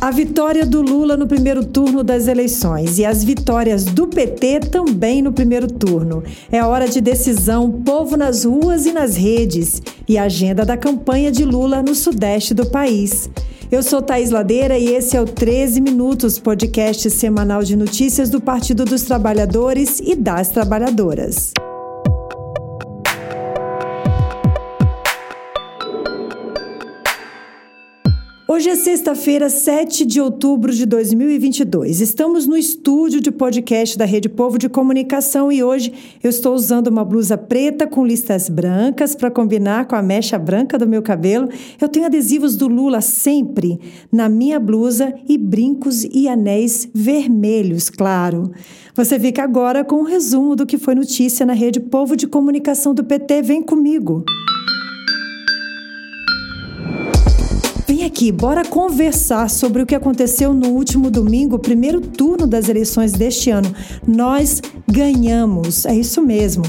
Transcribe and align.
A 0.00 0.10
vitória 0.10 0.64
do 0.64 0.80
Lula 0.80 1.14
no 1.14 1.26
primeiro 1.26 1.62
turno 1.62 2.02
das 2.02 2.26
eleições 2.26 2.98
e 2.98 3.04
as 3.04 3.22
vitórias 3.22 3.84
do 3.84 4.06
PT 4.06 4.60
também 4.60 5.20
no 5.20 5.30
primeiro 5.30 5.66
turno. 5.66 6.22
É 6.50 6.64
hora 6.64 6.88
de 6.88 7.02
decisão, 7.02 7.70
povo 7.70 8.16
nas 8.16 8.46
ruas 8.46 8.86
e 8.86 8.92
nas 8.92 9.14
redes 9.14 9.82
e 10.08 10.16
a 10.16 10.22
agenda 10.22 10.64
da 10.64 10.74
campanha 10.74 11.30
de 11.30 11.44
Lula 11.44 11.82
no 11.82 11.94
sudeste 11.94 12.54
do 12.54 12.64
país. 12.64 13.28
Eu 13.70 13.82
sou 13.82 14.00
Thaís 14.00 14.30
Ladeira 14.30 14.78
e 14.78 14.88
esse 14.88 15.18
é 15.18 15.20
o 15.20 15.26
13 15.26 15.82
Minutos, 15.82 16.38
podcast 16.38 17.10
semanal 17.10 17.62
de 17.62 17.76
notícias 17.76 18.30
do 18.30 18.40
Partido 18.40 18.86
dos 18.86 19.02
Trabalhadores 19.02 20.00
e 20.00 20.16
das 20.16 20.48
Trabalhadoras. 20.48 21.52
Hoje 28.60 28.68
é 28.68 28.76
sexta-feira, 28.76 29.48
7 29.48 30.04
de 30.04 30.20
outubro 30.20 30.70
de 30.70 30.84
2022. 30.84 32.02
Estamos 32.02 32.46
no 32.46 32.58
estúdio 32.58 33.18
de 33.18 33.32
podcast 33.32 33.96
da 33.96 34.04
Rede 34.04 34.28
Povo 34.28 34.58
de 34.58 34.68
Comunicação 34.68 35.50
e 35.50 35.64
hoje 35.64 35.90
eu 36.22 36.28
estou 36.28 36.54
usando 36.54 36.88
uma 36.88 37.02
blusa 37.02 37.38
preta 37.38 37.86
com 37.86 38.04
listas 38.04 38.50
brancas 38.50 39.14
para 39.14 39.30
combinar 39.30 39.86
com 39.86 39.96
a 39.96 40.02
mecha 40.02 40.38
branca 40.38 40.76
do 40.76 40.86
meu 40.86 41.00
cabelo. 41.00 41.48
Eu 41.80 41.88
tenho 41.88 42.04
adesivos 42.04 42.54
do 42.54 42.68
Lula 42.68 43.00
sempre 43.00 43.80
na 44.12 44.28
minha 44.28 44.60
blusa 44.60 45.14
e 45.26 45.38
brincos 45.38 46.04
e 46.04 46.28
anéis 46.28 46.86
vermelhos, 46.92 47.88
claro. 47.88 48.52
Você 48.94 49.18
fica 49.18 49.42
agora 49.42 49.82
com 49.82 50.00
um 50.00 50.04
resumo 50.04 50.54
do 50.54 50.66
que 50.66 50.76
foi 50.76 50.94
notícia 50.94 51.46
na 51.46 51.54
Rede 51.54 51.80
Povo 51.80 52.14
de 52.14 52.26
Comunicação 52.26 52.92
do 52.92 53.04
PT. 53.04 53.40
Vem 53.40 53.62
comigo. 53.62 54.22
Vem 54.26 54.49
aqui, 58.20 58.30
bora 58.30 58.66
conversar 58.66 59.48
sobre 59.48 59.80
o 59.80 59.86
que 59.86 59.94
aconteceu 59.94 60.52
no 60.52 60.68
último 60.72 61.10
domingo, 61.10 61.58
primeiro 61.58 62.02
turno 62.02 62.46
das 62.46 62.68
eleições 62.68 63.12
deste 63.12 63.48
ano. 63.48 63.74
Nós 64.06 64.60
ganhamos, 64.86 65.86
é 65.86 65.94
isso 65.94 66.20
mesmo. 66.20 66.62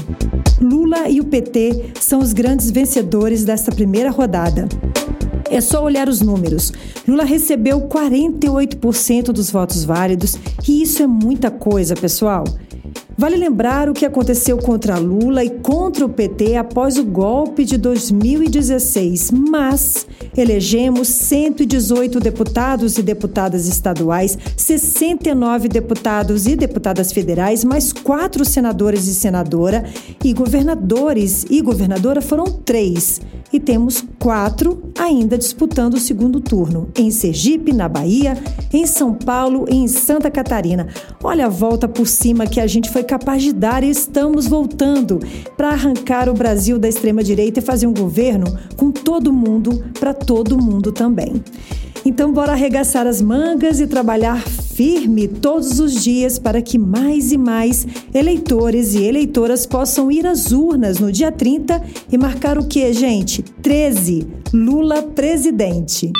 Lula 0.58 1.10
e 1.10 1.20
o 1.20 1.24
PT 1.24 1.92
são 2.00 2.20
os 2.20 2.32
grandes 2.32 2.70
vencedores 2.70 3.44
desta 3.44 3.70
primeira 3.70 4.10
rodada. 4.10 4.66
É 5.50 5.60
só 5.60 5.84
olhar 5.84 6.08
os 6.08 6.22
números. 6.22 6.72
Lula 7.06 7.24
recebeu 7.24 7.82
48% 7.82 9.24
dos 9.24 9.50
votos 9.50 9.84
válidos 9.84 10.38
e 10.66 10.80
isso 10.80 11.02
é 11.02 11.06
muita 11.06 11.50
coisa, 11.50 11.94
pessoal. 11.94 12.44
Vale 13.16 13.36
lembrar 13.36 13.88
o 13.88 13.92
que 13.92 14.06
aconteceu 14.06 14.56
contra 14.56 14.98
Lula 14.98 15.44
e 15.44 15.50
contra 15.50 16.04
o 16.04 16.08
PT 16.08 16.56
após 16.56 16.96
o 16.96 17.04
golpe 17.04 17.64
de 17.64 17.76
2016, 17.76 19.30
mas 19.30 20.06
elegemos 20.36 21.08
118 21.08 22.18
deputados 22.18 22.96
e 22.96 23.02
deputadas 23.02 23.68
estaduais, 23.68 24.38
69 24.56 25.68
deputados 25.68 26.46
e 26.46 26.56
deputadas 26.56 27.12
federais, 27.12 27.64
mais 27.64 27.92
quatro 27.92 28.44
senadores 28.44 29.06
e 29.06 29.14
senadora, 29.14 29.84
e 30.24 30.32
governadores 30.32 31.44
e 31.50 31.60
governadora 31.60 32.22
foram 32.22 32.44
três. 32.44 33.20
E 33.52 33.60
temos 33.60 34.02
quatro 34.18 34.82
ainda 34.98 35.36
disputando 35.36 35.94
o 35.94 36.00
segundo 36.00 36.40
turno, 36.40 36.88
em 36.96 37.10
Sergipe, 37.10 37.72
na 37.72 37.88
Bahia, 37.88 38.36
em 38.72 38.86
São 38.86 39.12
Paulo 39.12 39.66
e 39.68 39.74
em 39.74 39.88
Santa 39.88 40.30
Catarina. 40.30 40.88
Olha 41.22 41.46
a 41.46 41.50
volta 41.50 41.86
por 41.86 42.06
cima 42.06 42.46
que 42.46 42.60
a 42.60 42.66
gente 42.66 42.90
foi 42.90 43.04
capaz 43.04 43.42
de 43.42 43.52
dar 43.52 43.84
e 43.84 43.90
estamos 43.90 44.46
voltando 44.46 45.20
para 45.56 45.68
arrancar 45.70 46.28
o 46.28 46.34
Brasil 46.34 46.78
da 46.78 46.88
extrema-direita 46.88 47.58
e 47.58 47.62
fazer 47.62 47.86
um 47.86 47.92
governo 47.92 48.46
com 48.76 48.90
todo 48.90 49.32
mundo, 49.32 49.84
para 50.00 50.14
todo 50.14 50.60
mundo 50.60 50.90
também. 50.90 51.42
Então, 52.04 52.32
bora 52.32 52.52
arregaçar 52.52 53.06
as 53.06 53.22
mangas 53.22 53.80
e 53.80 53.86
trabalhar 53.86 54.42
firme 54.42 55.28
todos 55.28 55.78
os 55.78 56.02
dias 56.02 56.38
para 56.38 56.60
que 56.60 56.78
mais 56.78 57.30
e 57.30 57.38
mais 57.38 57.86
eleitores 58.12 58.94
e 58.94 59.04
eleitoras 59.04 59.66
possam 59.66 60.10
ir 60.10 60.26
às 60.26 60.50
urnas 60.50 60.98
no 60.98 61.12
dia 61.12 61.30
30 61.30 61.82
e 62.10 62.18
marcar 62.18 62.58
o 62.58 62.66
que, 62.66 62.92
gente? 62.92 63.42
13. 63.42 64.26
Lula 64.52 65.02
presidente. 65.02 66.10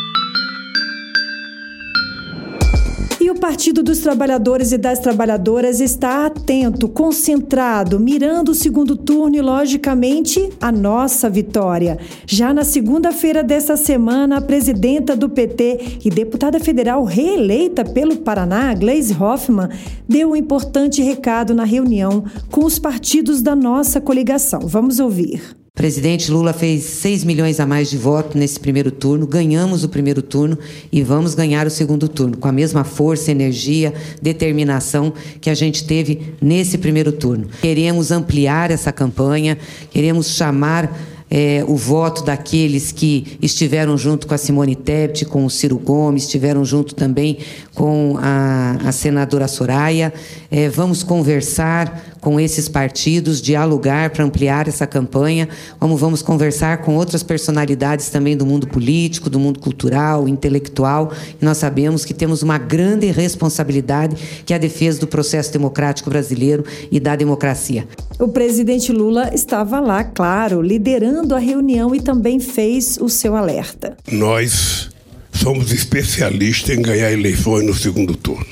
Partido 3.43 3.83
dos 3.83 3.99
Trabalhadores 3.99 4.71
e 4.71 4.79
das 4.79 5.01
Trabalhadoras 5.01 5.81
está 5.81 6.27
atento, 6.27 6.89
concentrado, 6.89 7.99
mirando 7.99 8.53
o 8.53 8.55
segundo 8.55 8.97
turno 8.97 9.35
e, 9.35 9.41
logicamente, 9.41 10.49
a 10.61 10.71
nossa 10.71 11.29
vitória. 11.29 11.99
Já 12.25 12.55
na 12.55 12.63
segunda-feira 12.63 13.43
dessa 13.43 13.77
semana, 13.77 14.37
a 14.37 14.41
presidenta 14.41 15.17
do 15.17 15.29
PT 15.29 15.99
e 16.05 16.09
deputada 16.09 16.61
federal 16.61 17.03
reeleita 17.03 17.85
pelo 17.85 18.19
Paraná, 18.19 18.73
Gleisi 18.75 19.13
Hoffmann, 19.13 19.71
deu 20.09 20.31
um 20.31 20.37
importante 20.37 21.03
recado 21.03 21.53
na 21.53 21.65
reunião 21.65 22.25
com 22.49 22.65
os 22.65 22.79
partidos 22.79 23.43
da 23.43 23.57
nossa 23.57 24.01
coligação. 24.01 24.61
Vamos 24.61 25.01
ouvir. 25.01 25.62
Presidente 25.75 26.31
Lula 26.31 26.53
fez 26.53 26.85
6 26.85 27.25
milhões 27.25 27.59
a 27.59 27.65
mais 27.65 27.89
de 27.89 27.97
votos 27.97 28.35
nesse 28.35 28.61
primeiro 28.61 28.91
turno, 28.91 29.27
ganhamos 29.27 29.83
o 29.83 29.89
primeiro 29.89 30.21
turno 30.21 30.59
e 30.93 31.03
vamos 31.03 31.35
ganhar 31.35 31.67
o 31.67 31.71
segundo 31.71 32.11
turno, 32.11 32.37
com 32.37 32.47
a 32.47 32.53
mesma 32.53 32.85
força, 32.85 33.31
energia, 33.31 33.95
determinação 34.21 35.15
que 35.41 35.49
a 35.49 35.55
gente 35.55 35.85
teve 35.85 36.35
nesse 36.43 36.77
primeiro 36.77 37.11
turno. 37.11 37.47
Queremos 37.63 38.11
ampliar 38.11 38.71
essa 38.71 38.93
campanha, 38.93 39.57
queremos 39.91 40.37
chamar 40.37 40.95
é, 41.31 41.65
o 41.67 41.75
voto 41.75 42.23
daqueles 42.23 42.93
que 42.93 43.39
estiveram 43.41 43.97
junto 43.97 44.27
com 44.27 44.35
a 44.35 44.39
Simone 44.39 44.77
Tebet, 44.77 45.25
com 45.25 45.47
o 45.47 45.51
Ciro 45.51 45.79
Gomes, 45.79 46.25
estiveram 46.25 46.63
junto 46.63 46.95
também 46.95 47.39
com 47.75 48.19
a, 48.21 48.77
a 48.85 48.93
senadora 48.93 49.49
Soraya. 49.49 50.13
É, 50.51 50.69
vamos 50.69 51.03
conversar 51.03 52.12
com 52.23 52.39
esses 52.39 52.69
partidos, 52.69 53.43
dialogar 53.43 54.11
para 54.11 54.25
ampliar 54.25 54.69
essa 54.69 54.87
campanha, 54.87 55.49
como 55.81 55.97
vamos 55.97 56.23
conversar 56.23 56.79
com 56.79 56.95
outras 56.95 57.25
personalidades 57.25 58.11
também 58.11 58.37
do 58.37 58.47
mundo 58.47 58.69
político, 58.69 59.29
do 59.29 59.41
mundo 59.41 59.59
cultural, 59.59 60.29
intelectual. 60.29 61.13
E 61.41 61.45
nós 61.45 61.59
sabemos 61.59 62.05
que 62.05 62.15
temos 62.15 62.41
uma 62.41 62.59
grande 62.59 63.11
responsabilidade, 63.11 64.17
que 64.47 64.53
é 64.53 64.57
a 64.57 64.59
defesa 64.59 65.01
do 65.01 65.09
processo 65.09 65.53
democrático 65.53 66.09
brasileiro 66.09 66.65
e 66.93 67.01
da 67.01 67.17
democracia. 67.17 67.89
O 68.21 68.29
presidente 68.29 68.93
Lula 68.93 69.35
estava 69.35 69.81
lá, 69.81 70.05
claro, 70.05 70.63
liderando 70.63 71.35
a 71.35 71.41
reunião 71.41 71.93
e 71.93 72.01
também 72.01 72.39
fez 72.39 72.99
o 73.01 73.09
seu 73.09 73.35
alerta. 73.35 73.97
Nós 74.13 74.91
somos 75.33 75.73
especialistas 75.73 76.79
em 76.79 76.83
ganhar 76.83 77.11
eleições 77.11 77.67
no 77.67 77.75
segundo 77.75 78.15
turno. 78.15 78.47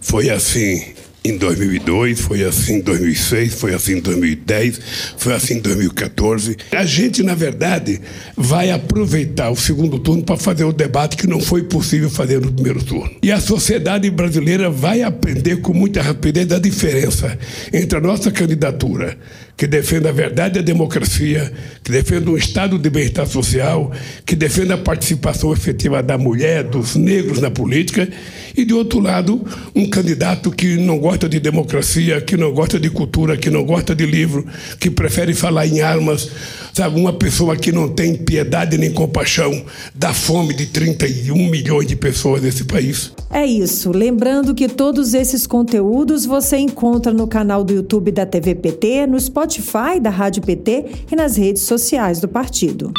Foi 0.00 0.30
assim 0.30 0.93
em 1.26 1.38
2002, 1.38 2.20
foi 2.20 2.44
assim 2.44 2.74
em 2.74 2.80
2006, 2.82 3.54
foi 3.54 3.72
assim 3.72 3.92
em 3.94 4.00
2010, 4.00 4.80
foi 5.16 5.32
assim 5.32 5.54
em 5.54 5.60
2014. 5.60 6.54
A 6.70 6.84
gente, 6.84 7.22
na 7.22 7.34
verdade, 7.34 7.98
vai 8.36 8.70
aproveitar 8.70 9.48
o 9.48 9.56
segundo 9.56 9.98
turno 9.98 10.22
para 10.22 10.36
fazer 10.36 10.64
o 10.64 10.72
debate 10.72 11.16
que 11.16 11.26
não 11.26 11.40
foi 11.40 11.62
possível 11.62 12.10
fazer 12.10 12.42
no 12.42 12.52
primeiro 12.52 12.84
turno. 12.84 13.10
E 13.22 13.32
a 13.32 13.40
sociedade 13.40 14.10
brasileira 14.10 14.68
vai 14.68 15.00
aprender 15.00 15.62
com 15.62 15.72
muita 15.72 16.02
rapidez 16.02 16.52
a 16.52 16.58
diferença 16.58 17.38
entre 17.72 17.96
a 17.96 18.02
nossa 18.02 18.30
candidatura 18.30 19.16
que 19.56 19.66
defenda 19.66 20.08
a 20.08 20.12
verdade 20.12 20.58
e 20.58 20.60
a 20.60 20.62
democracia, 20.62 21.52
que 21.82 21.90
defenda 21.90 22.30
um 22.30 22.36
Estado 22.36 22.78
de 22.78 22.90
bem-estar 22.90 23.26
social, 23.26 23.92
que 24.26 24.34
defenda 24.34 24.74
a 24.74 24.78
participação 24.78 25.52
efetiva 25.52 26.02
da 26.02 26.18
mulher, 26.18 26.64
dos 26.64 26.96
negros 26.96 27.40
na 27.40 27.50
política, 27.50 28.08
e, 28.56 28.64
de 28.64 28.72
outro 28.72 29.00
lado, 29.00 29.44
um 29.74 29.88
candidato 29.88 30.50
que 30.50 30.76
não 30.76 30.98
gosta 30.98 31.28
de 31.28 31.40
democracia, 31.40 32.20
que 32.20 32.36
não 32.36 32.52
gosta 32.52 32.78
de 32.78 32.90
cultura, 32.90 33.36
que 33.36 33.50
não 33.50 33.64
gosta 33.64 33.94
de 33.94 34.06
livro, 34.06 34.46
que 34.78 34.90
prefere 34.90 35.34
falar 35.34 35.66
em 35.66 35.80
armas, 35.80 36.30
sabe? 36.72 36.98
Uma 36.98 37.12
pessoa 37.12 37.56
que 37.56 37.72
não 37.72 37.88
tem 37.88 38.14
piedade 38.14 38.78
nem 38.78 38.92
compaixão 38.92 39.64
da 39.94 40.12
fome 40.12 40.54
de 40.54 40.66
31 40.66 41.50
milhões 41.50 41.86
de 41.86 41.96
pessoas 41.96 42.42
nesse 42.42 42.64
país. 42.64 43.12
É 43.30 43.44
isso. 43.44 43.90
Lembrando 43.90 44.54
que 44.54 44.68
todos 44.68 45.14
esses 45.14 45.46
conteúdos 45.46 46.24
você 46.24 46.56
encontra 46.56 47.12
no 47.12 47.26
canal 47.26 47.64
do 47.64 47.72
YouTube 47.72 48.12
da 48.12 48.24
TV 48.24 48.54
PT, 48.54 49.06
no 49.06 49.18
Spotify 49.18 49.98
da 50.00 50.10
Rádio 50.10 50.42
PT 50.42 50.84
e 51.10 51.16
nas 51.16 51.36
redes 51.36 51.62
sociais 51.62 52.20
do 52.20 52.28
partido. 52.28 52.92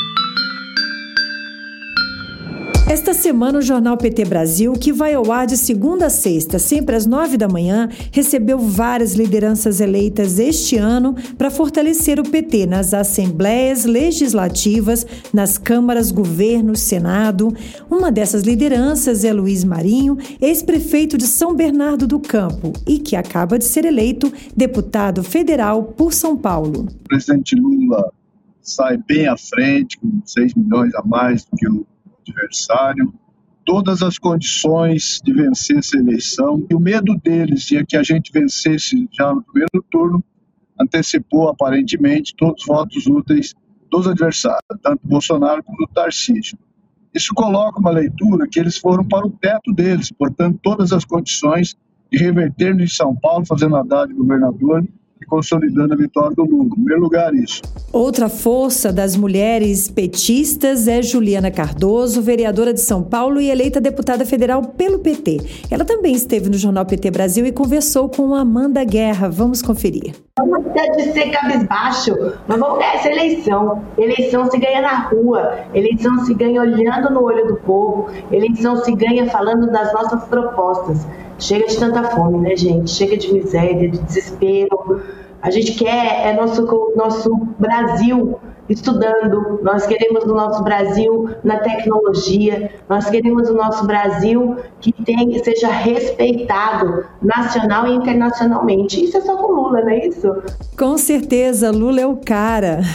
Esta 2.87 3.15
semana, 3.15 3.57
o 3.57 3.61
jornal 3.63 3.97
PT 3.97 4.25
Brasil, 4.25 4.71
que 4.73 4.93
vai 4.93 5.15
ao 5.15 5.31
ar 5.31 5.47
de 5.47 5.57
segunda 5.57 6.05
a 6.05 6.09
sexta, 6.09 6.59
sempre 6.59 6.95
às 6.95 7.07
nove 7.07 7.35
da 7.35 7.47
manhã, 7.47 7.89
recebeu 8.11 8.59
várias 8.59 9.15
lideranças 9.15 9.81
eleitas 9.81 10.37
este 10.37 10.77
ano 10.77 11.15
para 11.35 11.49
fortalecer 11.49 12.19
o 12.19 12.23
PT 12.23 12.67
nas 12.67 12.93
assembleias 12.93 13.85
legislativas, 13.85 15.03
nas 15.33 15.57
câmaras, 15.57 16.11
governos, 16.11 16.79
Senado. 16.79 17.51
Uma 17.89 18.11
dessas 18.11 18.43
lideranças 18.43 19.23
é 19.23 19.33
Luiz 19.33 19.63
Marinho, 19.63 20.15
ex-prefeito 20.39 21.17
de 21.17 21.25
São 21.25 21.55
Bernardo 21.55 22.05
do 22.05 22.19
Campo 22.19 22.71
e 22.87 22.99
que 22.99 23.15
acaba 23.15 23.57
de 23.57 23.65
ser 23.65 23.85
eleito 23.85 24.31
deputado 24.55 25.23
federal 25.23 25.85
por 25.85 26.13
São 26.13 26.37
Paulo. 26.37 26.81
O 26.81 27.07
presidente 27.09 27.55
Lula 27.55 28.11
sai 28.61 28.97
bem 29.07 29.27
à 29.27 29.35
frente, 29.35 29.97
com 29.97 30.21
6 30.23 30.53
milhões 30.53 30.93
a 30.93 31.01
mais 31.03 31.45
do 31.45 31.57
que 31.57 31.67
o 31.67 31.85
adversário. 32.31 33.13
todas 33.65 34.03
as 34.03 34.17
condições 34.19 35.19
de 35.23 35.33
vencer 35.33 35.79
essa 35.79 35.97
eleição. 35.97 36.65
E 36.69 36.75
o 36.75 36.79
medo 36.79 37.17
deles 37.17 37.63
de 37.63 37.83
que 37.85 37.97
a 37.97 38.03
gente 38.03 38.31
vencesse 38.31 39.09
já 39.11 39.33
no 39.33 39.43
primeiro 39.43 39.83
turno 39.89 40.23
antecipou, 40.79 41.49
aparentemente, 41.49 42.35
todos 42.37 42.61
os 42.61 42.67
votos 42.67 43.07
úteis 43.07 43.53
dos 43.89 44.07
adversários, 44.07 44.61
tanto 44.83 45.07
Bolsonaro 45.07 45.63
como 45.63 45.79
do 45.79 45.87
Tarcísio. 45.87 46.57
Isso 47.13 47.33
coloca 47.33 47.79
uma 47.79 47.91
leitura 47.91 48.47
que 48.47 48.59
eles 48.59 48.77
foram 48.77 49.03
para 49.03 49.25
o 49.25 49.31
teto 49.31 49.73
deles, 49.73 50.11
portanto, 50.11 50.59
todas 50.61 50.91
as 50.91 51.05
condições 51.05 51.75
de 52.11 52.17
reverter 52.17 52.79
em 52.79 52.87
São 52.87 53.15
Paulo, 53.15 53.45
fazendo 53.45 53.77
Haddad 53.77 54.13
governador, 54.13 54.85
e 55.25 55.27
consolidando 55.27 55.93
a 55.93 55.97
vitória 55.97 56.35
do 56.35 56.43
Lula. 56.43 56.65
Em 56.65 56.69
primeiro 56.69 57.01
lugar, 57.01 57.33
isso. 57.33 57.61
Outra 57.91 58.29
força 58.29 58.93
das 58.93 59.15
mulheres 59.15 59.89
petistas 59.89 60.87
é 60.87 61.01
Juliana 61.01 61.49
Cardoso, 61.51 62.21
vereadora 62.21 62.73
de 62.73 62.81
São 62.81 63.03
Paulo 63.03 63.41
e 63.41 63.49
eleita 63.49 63.81
deputada 63.81 64.25
federal 64.25 64.61
pelo 64.61 64.99
PT. 64.99 65.65
Ela 65.69 65.83
também 65.83 66.13
esteve 66.13 66.49
no 66.49 66.57
Jornal 66.57 66.85
PT 66.85 67.11
Brasil 67.11 67.45
e 67.45 67.51
conversou 67.51 68.09
com 68.09 68.35
Amanda 68.35 68.83
Guerra. 68.83 69.29
Vamos 69.29 69.61
conferir. 69.61 70.13
Vamos 70.37 70.65
de 70.97 71.13
ser 71.13 71.31
cabisbaixo, 71.31 72.13
mas 72.47 72.59
vamos 72.59 72.77
ganhar 72.77 72.95
essa 72.95 73.09
eleição. 73.09 73.81
Eleição 73.97 74.51
se 74.51 74.57
ganha 74.59 74.81
na 74.81 75.07
rua, 75.07 75.59
eleição 75.73 76.25
se 76.25 76.33
ganha 76.33 76.61
olhando 76.61 77.13
no 77.13 77.23
olho 77.23 77.47
do 77.47 77.55
povo, 77.55 78.09
eleição 78.31 78.75
se 78.83 78.93
ganha 78.93 79.29
falando 79.29 79.71
das 79.71 79.93
nossas 79.93 80.25
propostas. 80.25 81.07
Chega 81.37 81.67
de 81.67 81.77
tanta 81.77 82.03
fome, 82.03 82.39
né, 82.39 82.55
gente? 82.55 82.89
Chega 82.91 83.17
de 83.17 83.33
miséria, 83.33 83.89
de 83.89 83.97
desespero. 83.99 85.03
A 85.41 85.51
gente 85.51 85.73
quer 85.73 86.27
é 86.27 86.33
nosso, 86.33 86.93
nosso 86.95 87.35
Brasil 87.59 88.39
estudando, 88.69 89.59
nós 89.61 89.85
queremos 89.85 90.23
o 90.23 90.33
nosso 90.33 90.63
Brasil 90.63 91.29
na 91.43 91.57
tecnologia, 91.59 92.71
nós 92.89 93.09
queremos 93.09 93.49
o 93.49 93.53
nosso 93.53 93.85
Brasil 93.85 94.57
que 94.81 94.91
tem, 94.91 95.41
seja 95.43 95.67
respeitado 95.67 97.05
nacional 97.21 97.87
e 97.87 97.95
internacionalmente. 97.95 99.03
Isso 99.03 99.17
é 99.17 99.21
só 99.21 99.37
com 99.37 99.53
Lula, 99.53 99.81
não 99.81 99.89
é 99.89 100.07
isso? 100.07 100.27
Com 100.77 100.97
certeza, 100.97 101.71
Lula 101.71 102.01
é 102.01 102.07
o 102.07 102.17
cara. 102.17 102.81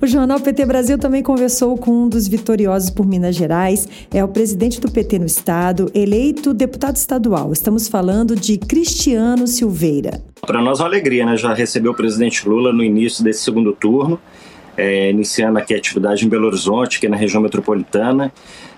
O 0.00 0.06
Jornal 0.06 0.38
PT 0.40 0.66
Brasil 0.66 0.98
também 0.98 1.22
conversou 1.22 1.78
com 1.78 1.90
um 1.90 2.08
dos 2.08 2.28
vitoriosos 2.28 2.90
por 2.90 3.06
Minas 3.06 3.34
Gerais, 3.34 3.88
é 4.12 4.22
o 4.22 4.28
presidente 4.28 4.80
do 4.80 4.90
PT 4.90 5.18
no 5.18 5.26
estado, 5.26 5.90
eleito 5.94 6.52
deputado 6.52 6.96
estadual. 6.96 7.52
Estamos 7.52 7.88
falando 7.88 8.36
de 8.36 8.58
Cristiano 8.58 9.46
Silveira. 9.46 10.20
Para 10.46 10.60
nós 10.60 10.80
é 10.80 10.82
uma 10.82 10.88
alegria, 10.88 11.24
né? 11.24 11.36
Já 11.36 11.54
recebeu 11.54 11.92
o 11.92 11.94
presidente 11.94 12.46
Lula 12.46 12.72
no 12.72 12.82
início 12.82 13.24
desse 13.24 13.42
segundo 13.42 13.72
turno 13.72 14.20
é, 14.76 15.10
iniciando 15.10 15.58
aqui 15.58 15.74
a 15.74 15.76
atividade 15.76 16.24
em 16.24 16.28
Belo 16.28 16.46
Horizonte, 16.46 16.98
aqui 16.98 17.08
na 17.08 17.16
região 17.16 17.42
metropolitana. 17.42 18.32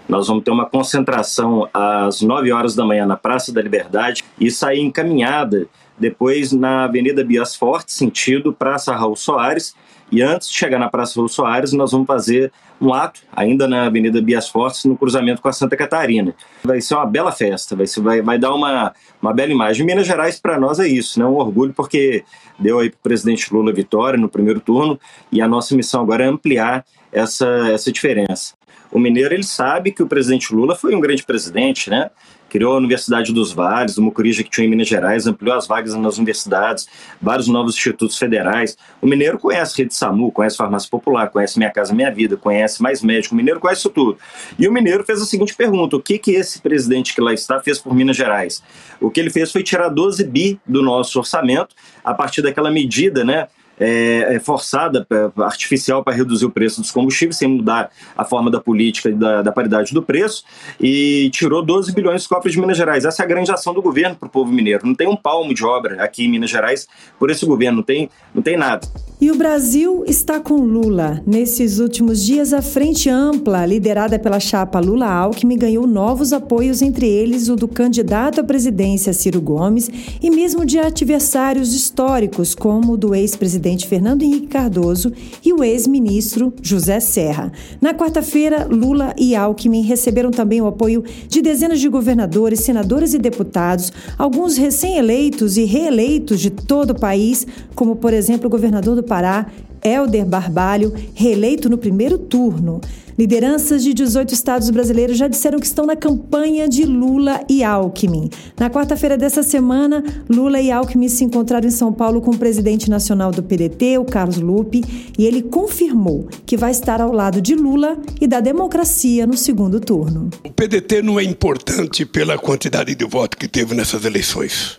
Nós 0.09 0.29
vamos 0.29 0.45
ter 0.45 0.51
uma 0.51 0.67
concentração 0.67 1.69
às 1.75 2.23
9 2.23 2.53
horas 2.53 2.75
da 2.75 2.85
manhã 2.85 3.07
na 3.07 3.17
Praça 3.17 3.53
da 3.53 3.61
Liberdade 3.61 4.25
e 4.39 4.51
sair 4.51 4.81
encaminhada 4.81 5.67
depois 5.99 6.53
na 6.53 6.85
Avenida 6.85 7.25
Bias 7.25 7.55
Forte, 7.55 7.93
sentido 7.93 8.53
Praça 8.53 8.95
Raul 8.95 9.17
Soares. 9.17 9.75
E 10.11 10.23
antes 10.23 10.49
de 10.49 10.55
chegar 10.55 10.79
na 10.79 10.89
Praça 10.89 11.17
Raul 11.17 11.29
Soares, 11.29 11.73
nós 11.73 11.91
vamos 11.91 12.07
fazer 12.07 12.53
um 12.81 12.93
ato, 12.93 13.23
ainda 13.35 13.67
na 13.67 13.87
Avenida 13.87 14.21
Bias 14.21 14.49
Fortes, 14.49 14.85
no 14.85 14.97
cruzamento 14.97 15.43
com 15.43 15.49
a 15.49 15.53
Santa 15.53 15.77
Catarina. 15.77 16.35
Vai 16.63 16.81
ser 16.81 16.95
uma 16.95 17.07
bela 17.07 17.33
festa, 17.33 17.75
vai, 17.75 17.87
ser, 17.87 18.01
vai, 18.01 18.23
vai 18.23 18.39
dar 18.39 18.55
uma, 18.55 18.93
uma 19.21 19.33
bela 19.33 19.51
imagem. 19.51 19.85
Minas 19.85 20.07
Gerais, 20.07 20.39
para 20.39 20.61
nós, 20.61 20.79
é 20.79 20.87
isso, 20.87 21.19
né? 21.19 21.25
um 21.25 21.35
orgulho, 21.35 21.73
porque 21.73 22.23
deu 22.59 22.79
aí 22.79 22.91
para 22.91 22.99
o 22.99 23.03
presidente 23.03 23.53
Lula 23.53 23.73
vitória 23.73 24.19
no 24.19 24.29
primeiro 24.29 24.61
turno, 24.61 25.01
e 25.33 25.41
a 25.41 25.49
nossa 25.49 25.75
missão 25.75 26.03
agora 26.03 26.25
é 26.25 26.29
ampliar 26.29 26.85
essa, 27.11 27.47
essa 27.71 27.91
diferença. 27.91 28.55
O 28.93 28.99
mineiro 28.99 29.35
ele 29.35 29.43
sabe 29.43 29.91
que 29.91 30.03
o 30.03 30.07
presidente 30.07 30.55
Lula 30.55 30.75
foi 30.75 30.95
um 30.95 31.01
grande 31.01 31.25
presidente, 31.25 31.91
né? 31.91 32.11
Criou 32.49 32.75
a 32.75 32.77
Universidade 32.77 33.33
dos 33.33 33.53
Vales, 33.53 33.99
o 33.99 34.03
Mucurija 34.03 34.43
que 34.43 34.51
tinha 34.51 34.67
em 34.67 34.71
Minas 34.71 34.89
Gerais, 34.89 35.27
ampliou 35.27 35.57
as 35.57 35.67
vagas 35.67 35.95
nas 35.95 36.17
universidades, 36.17 36.89
vários 37.21 37.49
novos 37.49 37.75
institutos 37.75 38.17
federais. 38.19 38.77
O 39.01 39.07
mineiro 39.07 39.39
conhece 39.39 39.77
Rede 39.77 39.95
SAMU, 39.95 40.31
conhece 40.31 40.57
Farmácia 40.57 40.89
Popular, 40.91 41.29
conhece 41.29 41.59
Minha 41.59 41.71
Casa 41.71 41.95
Minha 41.95 42.11
Vida, 42.11 42.37
conhece 42.37 42.83
Mais 42.83 43.03
Médico, 43.03 43.35
o 43.35 43.37
mineiro 43.37 43.61
conhece 43.61 43.81
isso 43.81 43.91
tudo. 43.91 44.19
E 44.59 44.67
o 44.69 44.73
mineiro 44.73 45.05
fez 45.05 45.21
a 45.21 45.25
seguinte 45.25 45.55
pergunta, 45.55 45.97
o 45.97 46.03
que, 46.03 46.19
que 46.19 46.33
esse 46.33 46.61
presidente 46.61 47.15
que 47.15 47.21
lá 47.21 47.33
está 47.33 47.61
fez 47.61 47.79
por 47.79 47.95
Minas 47.95 48.17
Gerais? 48.17 48.63
O 49.01 49.11
que 49.11 49.21
ele 49.21 49.31
fez 49.31 49.53
foi 49.53 49.63
tirar 49.63 49.89
12 49.89 50.25
bi 50.25 50.61
do 50.67 50.83
nosso 50.83 51.19
orçamento, 51.19 51.75
a 52.05 52.15
partir 52.15 52.43
daquela 52.43 52.71
medida, 52.71 53.25
né, 53.25 53.49
é, 53.79 54.37
é 54.37 54.41
forçada, 54.41 55.07
artificial, 55.39 56.03
para 56.03 56.15
reduzir 56.15 56.47
o 56.47 56.51
preço 56.51 56.81
dos 56.81 56.91
combustíveis, 56.91 57.37
sem 57.37 57.49
mudar 57.49 57.91
a 58.17 58.25
forma 58.25 58.51
da 58.51 58.61
política 58.61 59.11
e 59.11 59.15
da, 59.15 59.43
da 59.43 59.53
paridade 59.53 59.93
do 59.93 60.03
preço, 60.03 60.45
e 60.81 61.31
tirou 61.33 61.63
12 61.63 61.93
bilhões 61.93 62.23
dos 62.23 62.27
cofres 62.27 62.55
de 62.55 62.61
Minas 62.61 62.77
Gerais. 62.77 63.05
Essa 63.05 63.23
é 63.23 63.25
a 63.25 63.29
grande 63.29 63.51
ação 63.51 63.75
do 63.75 63.83
governo 63.83 64.17
para 64.17 64.27
o 64.27 64.31
povo 64.31 64.51
mineiro. 64.51 64.87
Não 64.87 64.95
tem 64.95 65.09
um 65.09 65.17
palmo 65.17 65.55
de 65.55 65.65
obra 65.65 66.03
aqui 66.03 66.25
em 66.25 66.29
Minas 66.29 66.51
Gerais 66.51 66.87
por 67.19 67.31
esse 67.31 67.45
governo, 67.45 67.79
não 67.79 67.85
tem, 67.85 68.09
não 68.35 68.43
tem 68.43 68.57
nada. 68.57 68.87
E 69.21 69.31
o 69.31 69.37
Brasil 69.37 70.05
está 70.07 70.39
com 70.41 70.57
Lula. 70.57 71.23
Nesses 71.27 71.79
últimos 71.79 72.23
dias, 72.23 72.53
a 72.53 72.61
Frente 72.61 73.09
Ampla, 73.09 73.65
liderada 73.65 74.19
pela 74.19 74.39
chapa 74.39 74.79
Lula-Alckmin, 74.79 75.57
ganhou 75.57 75.87
novos 75.87 76.35
apoios, 76.35 76.83
entre 76.83 77.07
eles 77.09 77.49
o 77.49 77.57
do 77.57 77.67
candidato 77.67 78.41
à 78.41 78.45
presidência 78.45 79.13
Ciro 79.15 79.41
Gomes 79.41 79.91
e 80.23 80.31
mesmo 80.31 80.67
de 80.67 80.79
adversários 80.79 81.75
históricos, 81.75 82.55
como 82.55 82.93
o 82.93 82.97
do 82.97 83.15
ex-presidente 83.15 83.66
Fernando 83.87 84.23
Henrique 84.23 84.47
Cardoso 84.47 85.13
e 85.45 85.53
o 85.53 85.65
ex-ministro 85.65 86.53
José 86.63 87.01
Serra. 87.01 87.51
Na 87.81 87.93
quarta-feira, 87.93 88.65
Lula 88.71 89.13
e 89.19 89.35
Alckmin 89.35 89.83
receberam 89.83 90.31
também 90.31 90.61
o 90.61 90.67
apoio 90.67 91.03
de 91.29 91.43
dezenas 91.43 91.81
de 91.81 91.89
governadores, 91.89 92.61
senadores 92.61 93.13
e 93.13 93.19
deputados, 93.19 93.93
alguns 94.17 94.57
recém-eleitos 94.57 95.57
e 95.57 95.65
reeleitos 95.65 96.41
de 96.41 96.51
todo 96.51 96.91
o 96.91 96.99
país, 96.99 97.47
como, 97.75 97.97
por 97.97 98.13
exemplo, 98.13 98.47
o 98.47 98.51
governador 98.51 98.95
do 98.95 99.03
Pará, 99.03 99.47
Helder 99.87 100.27
Barbalho, 100.27 100.93
reeleito 101.15 101.71
no 101.71 101.79
primeiro 101.79 102.19
turno. 102.19 102.81
Lideranças 103.19 103.83
de 103.83 103.95
18 103.95 104.35
estados 104.35 104.69
brasileiros 104.69 105.17
já 105.17 105.27
disseram 105.27 105.59
que 105.59 105.65
estão 105.65 105.87
na 105.87 105.97
campanha 105.97 106.69
de 106.69 106.85
Lula 106.85 107.41
e 107.49 107.65
Alckmin. 107.65 108.29
Na 108.59 108.69
quarta-feira 108.69 109.17
dessa 109.17 109.43
semana, 109.43 110.05
Lula 110.29 110.61
e 110.61 110.71
Alckmin 110.71 111.09
se 111.09 111.25
encontraram 111.25 111.67
em 111.67 111.71
São 111.71 111.93
Paulo 111.95 112.21
com 112.21 112.33
o 112.33 112.37
presidente 112.37 112.91
nacional 112.91 113.31
do 113.31 113.43
PDT, 113.43 113.97
o 113.97 114.05
Carlos 114.05 114.37
Lupe, 114.37 114.85
e 115.17 115.25
ele 115.25 115.41
confirmou 115.41 116.29
que 116.45 116.59
vai 116.59 116.73
estar 116.73 117.01
ao 117.01 117.11
lado 117.11 117.41
de 117.41 117.55
Lula 117.55 117.97
e 118.21 118.27
da 118.27 118.41
democracia 118.41 119.27
no 119.27 119.37
segundo 119.37 119.81
turno. 119.81 120.29
O 120.45 120.51
PDT 120.51 121.01
não 121.01 121.19
é 121.19 121.25
importante 121.25 122.05
pela 122.05 122.37
quantidade 122.37 122.95
de 122.95 123.05
votos 123.07 123.39
que 123.39 123.49
teve 123.49 123.75
nessas 123.75 124.05
eleições. 124.05 124.79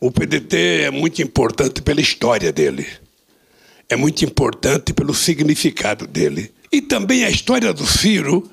O 0.00 0.10
PDT 0.10 0.56
é 0.86 0.90
muito 0.90 1.22
importante 1.22 1.80
pela 1.80 2.00
história 2.00 2.50
dele. 2.50 2.86
É 3.90 3.96
muito 3.96 4.24
importante 4.24 4.92
pelo 4.92 5.12
significado 5.12 6.06
dele. 6.06 6.52
E 6.70 6.80
também 6.80 7.24
a 7.24 7.28
história 7.28 7.72
do 7.72 7.84
Ciro, 7.84 8.48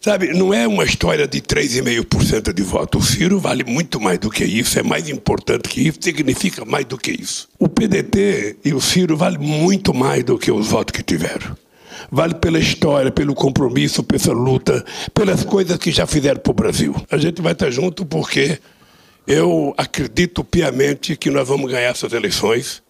sabe, 0.00 0.28
não 0.32 0.54
é 0.54 0.68
uma 0.68 0.84
história 0.84 1.26
de 1.26 1.40
3,5% 1.40 2.52
de 2.52 2.62
voto. 2.62 2.98
O 2.98 3.02
Ciro 3.02 3.40
vale 3.40 3.64
muito 3.64 4.00
mais 4.00 4.20
do 4.20 4.30
que 4.30 4.44
isso, 4.44 4.78
é 4.78 4.82
mais 4.84 5.08
importante 5.08 5.68
que 5.68 5.88
isso, 5.88 5.98
significa 6.00 6.64
mais 6.64 6.84
do 6.84 6.96
que 6.96 7.10
isso. 7.10 7.48
O 7.58 7.68
PDT 7.68 8.58
e 8.64 8.72
o 8.72 8.80
Ciro 8.80 9.16
valem 9.16 9.40
muito 9.40 9.92
mais 9.92 10.22
do 10.22 10.38
que 10.38 10.52
os 10.52 10.68
votos 10.68 10.96
que 10.96 11.02
tiveram. 11.02 11.56
Vale 12.08 12.34
pela 12.34 12.60
história, 12.60 13.10
pelo 13.10 13.34
compromisso, 13.34 14.04
pela 14.04 14.32
luta, 14.32 14.84
pelas 15.12 15.42
coisas 15.42 15.76
que 15.76 15.90
já 15.90 16.06
fizeram 16.06 16.38
para 16.38 16.52
o 16.52 16.54
Brasil. 16.54 16.94
A 17.10 17.18
gente 17.18 17.42
vai 17.42 17.52
estar 17.52 17.68
junto 17.72 18.06
porque 18.06 18.60
eu 19.26 19.74
acredito 19.76 20.44
piamente 20.44 21.16
que 21.16 21.32
nós 21.32 21.48
vamos 21.48 21.68
ganhar 21.68 21.90
essas 21.90 22.12
eleições, 22.12 22.80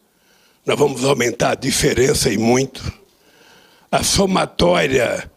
nós 0.68 0.78
vamos 0.78 1.02
aumentar 1.02 1.52
a 1.52 1.54
diferença 1.54 2.30
e 2.30 2.36
muito. 2.36 2.92
A 3.90 4.02
somatória 4.02 5.30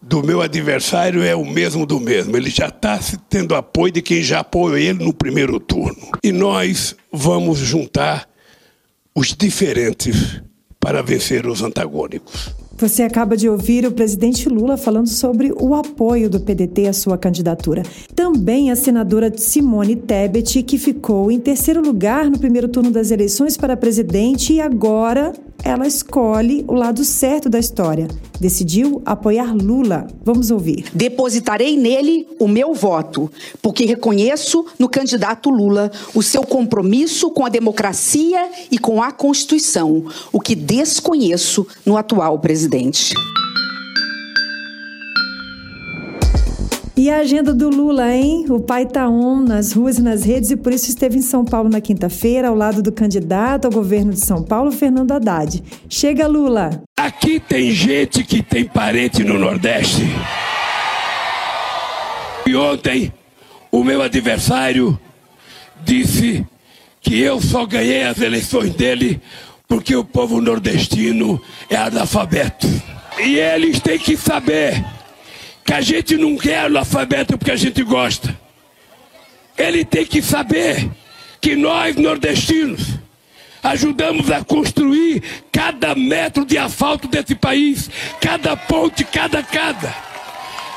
do 0.00 0.22
meu 0.22 0.42
adversário 0.42 1.22
é 1.22 1.34
o 1.34 1.42
mesmo 1.42 1.86
do 1.86 1.98
mesmo. 1.98 2.36
Ele 2.36 2.50
já 2.50 2.68
está 2.68 3.00
tendo 3.30 3.54
apoio 3.54 3.94
de 3.94 4.02
quem 4.02 4.22
já 4.22 4.40
apoiou 4.40 4.76
ele 4.76 5.02
no 5.02 5.14
primeiro 5.14 5.58
turno. 5.58 6.10
E 6.22 6.30
nós 6.30 6.94
vamos 7.10 7.60
juntar 7.60 8.28
os 9.14 9.28
diferentes 9.28 10.42
para 10.78 11.02
vencer 11.02 11.46
os 11.46 11.62
antagônicos. 11.62 12.54
Você 12.76 13.02
acaba 13.02 13.36
de 13.36 13.48
ouvir 13.48 13.86
o 13.86 13.92
presidente 13.92 14.48
Lula 14.48 14.76
falando 14.76 15.08
sobre 15.08 15.52
o 15.52 15.74
apoio 15.74 16.28
do 16.28 16.40
PDT 16.40 16.88
à 16.88 16.92
sua 16.92 17.16
candidatura. 17.16 17.82
Também 18.14 18.70
a 18.70 18.76
senadora 18.76 19.32
Simone 19.36 19.96
Tebet, 19.96 20.62
que 20.62 20.76
ficou 20.76 21.30
em 21.30 21.38
terceiro 21.38 21.80
lugar 21.80 22.28
no 22.28 22.38
primeiro 22.38 22.68
turno 22.68 22.90
das 22.90 23.10
eleições 23.10 23.56
para 23.56 23.76
presidente 23.76 24.54
e 24.54 24.60
agora 24.60 25.32
ela 25.64 25.86
escolhe 25.86 26.62
o 26.68 26.74
lado 26.74 27.02
certo 27.04 27.48
da 27.48 27.58
história. 27.58 28.06
Decidiu 28.38 29.00
apoiar 29.06 29.54
Lula. 29.54 30.06
Vamos 30.22 30.50
ouvir. 30.50 30.84
Depositarei 30.94 31.76
nele 31.76 32.28
o 32.38 32.46
meu 32.46 32.74
voto, 32.74 33.30
porque 33.62 33.86
reconheço 33.86 34.66
no 34.78 34.88
candidato 34.88 35.48
Lula 35.48 35.90
o 36.14 36.22
seu 36.22 36.42
compromisso 36.42 37.30
com 37.30 37.46
a 37.46 37.48
democracia 37.48 38.50
e 38.70 38.78
com 38.78 39.02
a 39.02 39.10
Constituição, 39.10 40.04
o 40.30 40.38
que 40.38 40.54
desconheço 40.54 41.66
no 41.86 41.96
atual 41.96 42.38
presidente. 42.38 43.14
E 46.96 47.10
a 47.10 47.18
agenda 47.18 47.52
do 47.52 47.68
Lula, 47.68 48.14
hein? 48.14 48.46
O 48.48 48.60
pai 48.60 48.86
tá 48.86 49.08
on 49.08 49.40
nas 49.40 49.72
ruas 49.72 49.98
e 49.98 50.02
nas 50.02 50.22
redes 50.22 50.52
e 50.52 50.56
por 50.56 50.72
isso 50.72 50.88
esteve 50.88 51.18
em 51.18 51.22
São 51.22 51.44
Paulo 51.44 51.68
na 51.68 51.80
quinta-feira, 51.80 52.48
ao 52.48 52.54
lado 52.54 52.80
do 52.80 52.92
candidato 52.92 53.64
ao 53.64 53.72
governo 53.72 54.12
de 54.12 54.20
São 54.20 54.44
Paulo, 54.44 54.70
Fernando 54.70 55.10
Haddad. 55.10 55.60
Chega, 55.88 56.28
Lula! 56.28 56.82
Aqui 56.96 57.40
tem 57.40 57.72
gente 57.72 58.22
que 58.22 58.40
tem 58.40 58.64
parente 58.64 59.24
no 59.24 59.36
Nordeste. 59.36 60.02
E 62.46 62.54
ontem, 62.54 63.12
o 63.72 63.82
meu 63.82 64.00
adversário 64.00 64.96
disse 65.84 66.46
que 67.00 67.18
eu 67.18 67.40
só 67.40 67.66
ganhei 67.66 68.04
as 68.04 68.20
eleições 68.20 68.72
dele 68.72 69.20
porque 69.66 69.96
o 69.96 70.04
povo 70.04 70.40
nordestino 70.40 71.40
é 71.68 71.74
analfabeto. 71.74 72.68
E 73.18 73.36
eles 73.36 73.80
têm 73.80 73.98
que 73.98 74.16
saber 74.16 74.84
que 75.64 75.72
a 75.72 75.80
gente 75.80 76.16
não 76.16 76.36
quer 76.36 76.60
analfabeto 76.60 77.38
porque 77.38 77.50
a 77.50 77.56
gente 77.56 77.82
gosta. 77.82 78.36
Ele 79.56 79.84
tem 79.84 80.04
que 80.04 80.20
saber 80.20 80.90
que 81.40 81.56
nós, 81.56 81.96
nordestinos, 81.96 82.98
ajudamos 83.62 84.30
a 84.30 84.44
construir 84.44 85.22
cada 85.50 85.94
metro 85.94 86.44
de 86.44 86.58
asfalto 86.58 87.08
desse 87.08 87.34
país, 87.34 87.88
cada 88.20 88.56
ponte, 88.56 89.04
cada 89.04 89.42
cada. 89.42 89.94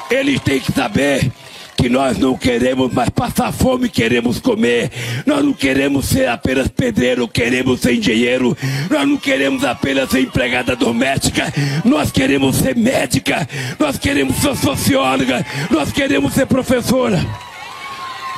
Eles 0.09 0.39
têm 0.39 0.59
que 0.59 0.71
saber 0.71 1.31
que 1.77 1.87
nós 1.87 2.17
não 2.17 2.35
queremos 2.35 2.91
mais 2.91 3.09
passar 3.09 3.53
fome, 3.53 3.87
queremos 3.87 4.39
comer. 4.39 4.91
Nós 5.25 5.45
não 5.45 5.53
queremos 5.53 6.05
ser 6.05 6.27
apenas 6.27 6.67
pedreiro, 6.67 7.27
queremos 7.27 7.79
ser 7.79 7.93
engenheiro. 7.93 8.57
Nós 8.89 9.07
não 9.07 9.15
queremos 9.15 9.63
apenas 9.63 10.09
ser 10.09 10.21
empregada 10.21 10.75
doméstica. 10.75 11.53
Nós 11.85 12.11
queremos 12.11 12.55
ser 12.55 12.75
médica. 12.75 13.47
Nós 13.79 13.97
queremos 13.97 14.35
ser 14.37 14.55
socióloga. 14.57 15.45
Nós 15.69 15.91
queremos 15.91 16.33
ser 16.33 16.47
professora. 16.47 17.23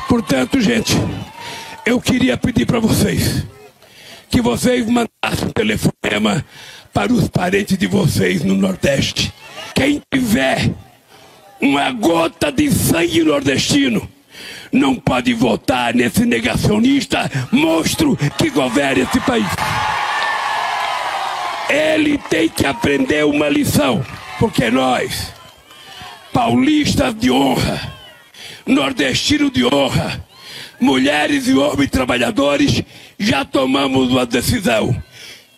Portanto, 0.10 0.60
gente, 0.60 0.94
eu 1.86 2.02
queria 2.02 2.36
pedir 2.36 2.66
para 2.66 2.80
vocês 2.80 3.46
que 4.30 4.42
vocês 4.42 4.86
mandassem 4.86 5.48
um 5.48 5.52
telefonema 5.52 6.46
para 6.94 7.14
os 7.14 7.30
parentes 7.30 7.78
de 7.78 7.88
vocês 7.88 8.44
no 8.44 8.56
Nordeste. 8.56 9.32
Quem 9.74 10.02
tiver 10.14 10.72
uma 11.62 11.92
gota 11.92 12.52
de 12.52 12.72
sangue 12.72 13.24
nordestino 13.24 14.10
não 14.72 14.96
pode 14.96 15.34
votar 15.34 15.94
nesse 15.94 16.26
negacionista 16.26 17.30
monstro 17.52 18.18
que 18.38 18.50
governa 18.50 19.04
esse 19.04 19.20
país. 19.22 19.48
Ele 21.70 22.18
tem 22.18 22.50
que 22.50 22.66
aprender 22.66 23.26
uma 23.26 23.48
lição, 23.48 24.04
porque 24.40 24.70
nós, 24.72 25.32
paulistas 26.34 27.16
de 27.16 27.30
honra, 27.30 27.94
nordestinos 28.66 29.52
de 29.52 29.66
honra, 29.66 30.24
mulheres 30.80 31.48
e 31.48 31.54
homens 31.54 31.90
trabalhadores, 31.90 32.82
já 33.20 33.44
tomamos 33.46 34.10
uma 34.10 34.26
decisão. 34.26 34.96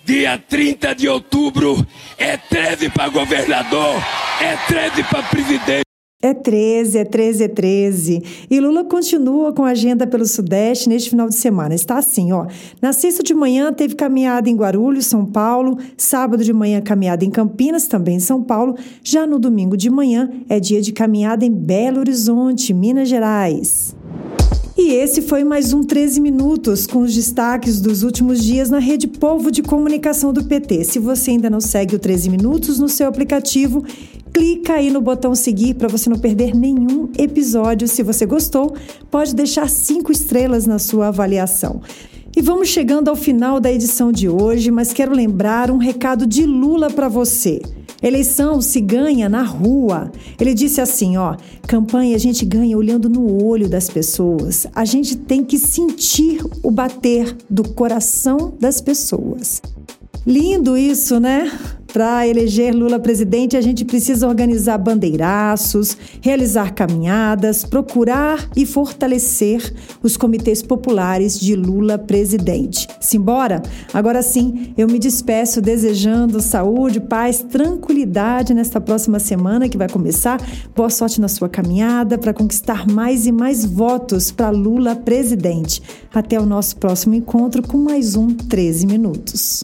Dia 0.04 0.38
30 0.38 0.96
de 0.96 1.08
outubro 1.08 1.86
é 2.18 2.36
13 2.36 2.90
para 2.90 3.08
governador, 3.08 3.96
é 4.42 4.56
13 4.68 5.04
para 5.04 5.24
presidente. 5.24 5.91
É 6.22 6.36
13, 6.36 7.00
é 7.00 7.04
13, 7.04 7.44
é 7.44 7.48
13. 7.48 8.24
E 8.50 8.60
Lula 8.60 8.84
continua 8.84 9.52
com 9.52 9.64
a 9.64 9.70
agenda 9.70 10.06
pelo 10.06 10.28
Sudeste 10.28 10.88
neste 10.88 11.10
final 11.10 11.28
de 11.28 11.36
semana. 11.36 11.74
Está 11.74 11.98
assim, 11.98 12.32
ó. 12.32 12.46
Na 12.80 12.94
sexta 12.94 13.24
de 13.24 13.34
manhã 13.34 13.74
teve 13.74 13.96
caminhada 13.96 14.48
em 14.48 14.56
Guarulhos, 14.56 15.08
São 15.08 15.26
Paulo. 15.26 15.80
Sábado 15.98 16.44
de 16.44 16.54
manhã, 16.54 16.80
caminhada 16.80 17.26
em 17.26 17.32
Campinas, 17.32 17.88
também 17.88 18.18
em 18.18 18.20
São 18.20 18.44
Paulo. 18.44 18.76
Já 19.04 19.26
no 19.26 19.40
domingo 19.40 19.76
de 19.76 19.90
manhã 19.90 20.30
é 20.48 20.60
dia 20.60 20.82
de 20.82 20.94
caminhada 20.94 21.44
em 21.44 21.52
Belo 21.52 22.00
Horizonte, 22.00 22.72
Minas 22.72 23.10
Gerais. 23.10 23.96
E 24.78 24.94
esse 24.94 25.22
foi 25.22 25.44
mais 25.44 25.74
um 25.74 25.84
13 25.84 26.20
Minutos, 26.22 26.88
com 26.88 27.02
os 27.02 27.14
destaques 27.14 27.80
dos 27.82 28.04
últimos 28.04 28.44
dias 28.44 28.70
na 28.70 28.80
Rede 28.80 29.08
Povo 29.08 29.52
de 29.52 29.62
Comunicação 29.62 30.32
do 30.32 30.44
PT. 30.44 30.86
Se 30.86 30.98
você 30.98 31.32
ainda 31.32 31.50
não 31.50 31.62
segue 31.62 31.96
o 31.96 32.00
13 32.00 32.30
Minutos 32.30 32.80
no 32.80 32.90
seu 32.90 33.08
aplicativo, 33.08 33.84
clica 34.34 34.74
aí 34.74 34.90
no 34.90 35.02
botão 35.02 35.36
seguir 35.36 35.76
para 35.76 35.88
você 35.88 36.10
não 36.10 36.18
perder 36.18 36.56
nenhum 36.56 37.10
episódio. 37.18 37.88
Se 37.88 38.04
você 38.04 38.26
gostou, 38.26 38.76
pode 39.10 39.36
deixar 39.36 39.70
cinco 39.70 40.12
estrelas 40.12 40.66
na 40.66 40.80
sua 40.80 41.08
avaliação. 41.08 41.82
E 42.36 42.42
vamos 42.42 42.70
chegando 42.70 43.10
ao 43.10 43.16
final 43.16 43.60
da 43.60 43.72
edição 43.72 44.12
de 44.12 44.30
hoje, 44.30 44.72
mas 44.72 44.94
quero 44.94 45.14
lembrar 45.14 45.70
um 45.70 45.78
recado 45.78 46.26
de 46.26 46.46
Lula 46.46 46.90
para 46.90 47.10
você. 47.10 47.62
Eleição 48.02 48.62
se 48.62 48.80
ganha 48.80 49.28
na 49.28 49.44
rua. 49.44 50.12
Ele 50.40 50.54
disse 50.54 50.80
assim, 50.80 51.18
ó: 51.18 51.36
"Campanha 51.68 52.16
a 52.16 52.20
gente 52.20 52.46
ganha 52.46 52.78
olhando 52.78 53.10
no 53.10 53.44
olho 53.44 53.70
das 53.70 53.90
pessoas. 53.90 54.66
A 54.74 54.86
gente 54.86 55.18
tem 55.18 55.44
que 55.44 55.60
sentir 55.60 56.42
o 56.64 56.72
bater 56.72 57.36
do 57.50 57.68
coração 57.68 58.54
das 58.60 58.80
pessoas." 58.80 59.62
Lindo 60.26 60.78
isso, 60.78 61.20
né? 61.20 61.52
Para 61.94 62.26
eleger 62.26 62.74
Lula 62.74 63.00
presidente, 63.00 63.58
a 63.58 63.62
gente 63.62 63.84
precisa 63.84 64.28
organizar 64.28 64.78
bandeiraços, 64.78 65.98
realizar 66.22 66.74
caminhadas, 66.74 67.66
procurar 67.66 68.50
e 68.56 68.66
fortalecer 68.66 69.74
os 70.02 70.16
comitês 70.16 70.62
populares 70.62 71.38
de 71.38 71.54
Lula 71.54 71.98
presidente. 71.98 72.88
Simbora? 73.02 73.62
Agora 73.94 74.22
sim, 74.22 74.74
eu 74.78 74.88
me 74.88 74.98
despeço 74.98 75.62
desejando 75.62 76.42
saúde, 76.42 77.02
paz, 77.02 77.40
tranquilidade 77.40 78.54
nesta 78.54 78.80
próxima 78.80 79.20
semana 79.20 79.68
que 79.68 79.78
vai 79.78 79.90
começar. 79.90 80.42
Boa 80.74 80.90
sorte 80.90 81.20
na 81.20 81.28
sua 81.28 81.50
caminhada 81.50 82.18
para 82.18 82.34
conquistar 82.34 82.88
mais 82.88 83.28
e 83.28 83.34
mais 83.34 83.66
votos 83.66 84.32
para 84.32 84.50
Lula 84.50 84.96
presidente. 84.96 85.82
Até 86.14 86.40
o 86.40 86.46
nosso 86.46 86.78
próximo 86.78 87.16
encontro 87.16 87.62
com 87.62 87.78
mais 87.78 88.16
um 88.16 88.28
13 88.34 88.88
Minutos. 88.88 89.64